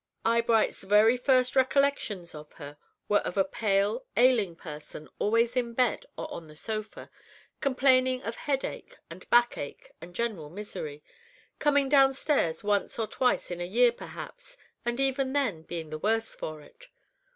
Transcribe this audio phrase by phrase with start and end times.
[0.25, 2.75] Eyebright's very first recollections of her
[3.07, 7.11] were of a pale, ailing person always in bed or on the sofa,
[7.59, 11.03] complaining of headache and backache, and general misery,
[11.59, 16.33] coming downstairs once or twice in a year perhaps, and even then being the worse
[16.33, 16.87] for it.